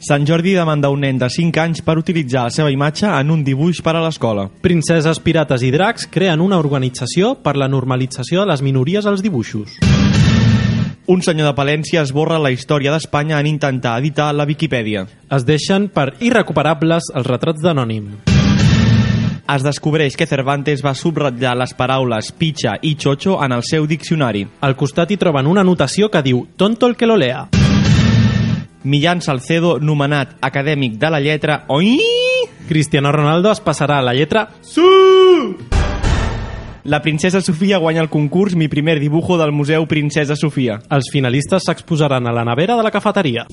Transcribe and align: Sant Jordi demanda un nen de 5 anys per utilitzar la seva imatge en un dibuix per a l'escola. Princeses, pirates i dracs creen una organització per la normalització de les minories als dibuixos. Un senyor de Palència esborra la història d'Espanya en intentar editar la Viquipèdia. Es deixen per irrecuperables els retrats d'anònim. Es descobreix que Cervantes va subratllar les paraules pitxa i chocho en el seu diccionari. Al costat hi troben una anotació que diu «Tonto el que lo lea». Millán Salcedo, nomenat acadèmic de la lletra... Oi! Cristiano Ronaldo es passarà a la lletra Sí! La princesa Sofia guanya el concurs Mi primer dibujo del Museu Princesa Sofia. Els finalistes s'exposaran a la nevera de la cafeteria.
Sant 0.00 0.24
Jordi 0.24 0.54
demanda 0.56 0.88
un 0.88 1.02
nen 1.04 1.18
de 1.20 1.28
5 1.28 1.60
anys 1.60 1.82
per 1.84 1.98
utilitzar 2.00 2.46
la 2.46 2.52
seva 2.54 2.70
imatge 2.72 3.04
en 3.04 3.30
un 3.34 3.42
dibuix 3.44 3.82
per 3.84 3.92
a 3.98 4.00
l'escola. 4.00 4.46
Princeses, 4.64 5.20
pirates 5.20 5.60
i 5.60 5.68
dracs 5.74 6.08
creen 6.08 6.40
una 6.40 6.56
organització 6.56 7.34
per 7.44 7.58
la 7.60 7.68
normalització 7.68 8.40
de 8.40 8.48
les 8.48 8.62
minories 8.64 9.04
als 9.04 9.20
dibuixos. 9.20 9.76
Un 11.04 11.20
senyor 11.20 11.50
de 11.50 11.54
Palència 11.58 12.00
esborra 12.00 12.40
la 12.40 12.52
història 12.54 12.94
d'Espanya 12.94 13.42
en 13.44 13.52
intentar 13.52 13.98
editar 14.00 14.30
la 14.32 14.48
Viquipèdia. 14.48 15.04
Es 15.28 15.44
deixen 15.44 15.90
per 15.92 16.14
irrecuperables 16.24 17.12
els 17.12 17.28
retrats 17.28 17.60
d'anònim. 17.60 18.08
Es 19.50 19.66
descobreix 19.66 20.16
que 20.16 20.30
Cervantes 20.30 20.80
va 20.80 20.96
subratllar 20.96 21.58
les 21.60 21.76
paraules 21.76 22.32
pitxa 22.32 22.78
i 22.80 22.94
chocho 22.96 23.36
en 23.44 23.52
el 23.52 23.68
seu 23.68 23.84
diccionari. 23.90 24.46
Al 24.64 24.80
costat 24.80 25.10
hi 25.10 25.20
troben 25.20 25.50
una 25.50 25.60
anotació 25.66 26.08
que 26.08 26.24
diu 26.24 26.46
«Tonto 26.56 26.88
el 26.88 26.96
que 26.96 27.10
lo 27.10 27.20
lea». 27.20 27.59
Millán 28.82 29.20
Salcedo, 29.20 29.78
nomenat 29.78 30.36
acadèmic 30.40 30.98
de 30.98 31.10
la 31.10 31.20
lletra... 31.20 31.64
Oi! 31.68 31.98
Cristiano 32.68 33.12
Ronaldo 33.12 33.50
es 33.52 33.60
passarà 33.60 33.98
a 33.98 34.02
la 34.02 34.14
lletra 34.14 34.48
Sí! 34.62 34.86
La 36.84 37.02
princesa 37.02 37.40
Sofia 37.40 37.78
guanya 37.78 38.00
el 38.00 38.08
concurs 38.08 38.54
Mi 38.56 38.68
primer 38.68 39.00
dibujo 39.00 39.36
del 39.36 39.52
Museu 39.52 39.86
Princesa 39.86 40.36
Sofia. 40.36 40.80
Els 40.88 41.10
finalistes 41.12 41.66
s'exposaran 41.66 42.26
a 42.26 42.32
la 42.32 42.46
nevera 42.48 42.78
de 42.78 42.86
la 42.86 42.90
cafeteria. 42.90 43.44